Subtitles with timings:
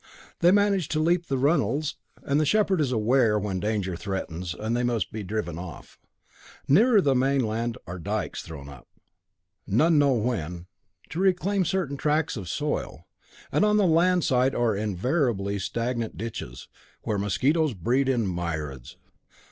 [0.39, 4.75] They manage to leap the runnels, and the shepherd is aware when danger threatens, and
[4.75, 5.99] they must be driven off.
[6.67, 8.87] Nearer the mainland are dykes thrown up,
[9.67, 10.65] none know when,
[11.11, 13.05] to reclaim certain tracts of soil,
[13.51, 16.67] and on the land side are invariably stagnant ditches,
[17.03, 18.97] where mosquitoes breed in myriads.